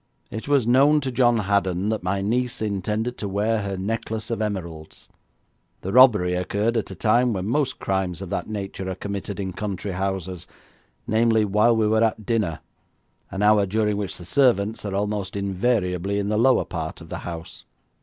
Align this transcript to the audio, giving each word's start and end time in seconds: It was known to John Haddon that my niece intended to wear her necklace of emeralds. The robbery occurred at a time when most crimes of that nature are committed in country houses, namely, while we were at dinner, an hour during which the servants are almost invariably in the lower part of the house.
It 0.31 0.47
was 0.47 0.65
known 0.65 0.99
to 1.01 1.11
John 1.11 1.37
Haddon 1.37 1.89
that 1.89 2.01
my 2.01 2.21
niece 2.21 2.59
intended 2.59 3.19
to 3.19 3.29
wear 3.29 3.61
her 3.61 3.77
necklace 3.77 4.31
of 4.31 4.41
emeralds. 4.41 5.07
The 5.81 5.91
robbery 5.91 6.33
occurred 6.33 6.75
at 6.75 6.89
a 6.89 6.95
time 6.95 7.33
when 7.33 7.45
most 7.47 7.77
crimes 7.77 8.19
of 8.19 8.31
that 8.31 8.49
nature 8.49 8.89
are 8.89 8.95
committed 8.95 9.39
in 9.39 9.53
country 9.53 9.91
houses, 9.91 10.47
namely, 11.05 11.45
while 11.45 11.75
we 11.75 11.87
were 11.87 12.03
at 12.03 12.25
dinner, 12.25 12.61
an 13.29 13.43
hour 13.43 13.67
during 13.67 13.95
which 13.95 14.17
the 14.17 14.25
servants 14.25 14.83
are 14.85 14.95
almost 14.95 15.35
invariably 15.35 16.17
in 16.17 16.29
the 16.29 16.39
lower 16.39 16.65
part 16.65 16.99
of 17.01 17.09
the 17.09 17.19
house. 17.19 17.65